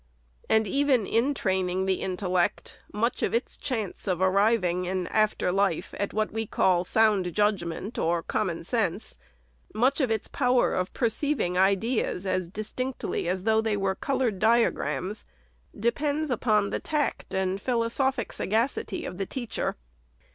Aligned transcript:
And 0.49 0.65
even 0.67 1.05
in 1.05 1.35
training 1.35 1.85
the 1.85 2.01
intellect, 2.01 2.79
much 2.91 3.21
of 3.21 3.35
its 3.35 3.55
chance 3.55 4.07
of 4.07 4.19
arriving, 4.19 4.85
in 4.85 5.05
after 5.05 5.51
life, 5.51 5.93
at 5.99 6.11
what 6.11 6.31
we 6.31 6.47
call 6.47 6.83
soand 6.83 7.31
judgment, 7.35 7.99
or 7.99 8.23
common 8.23 8.63
sense, 8.63 9.15
much 9.75 10.01
of 10.01 10.09
its 10.09 10.27
power 10.27 10.73
of 10.73 10.91
per 10.95 11.05
ceiving 11.05 11.55
ideas 11.55 12.25
as 12.25 12.49
distinctly 12.49 13.27
as 13.27 13.43
though 13.43 13.61
they 13.61 13.77
were 13.77 13.93
colored 13.93 14.39
diagrams, 14.39 15.23
depends 15.79 16.31
upon 16.31 16.71
the 16.71 16.79
tact 16.79 17.35
and 17.35 17.61
philosophic 17.61 18.33
sagacity 18.33 19.05
of 19.05 19.19
the 19.19 19.27
teacher. 19.27 19.75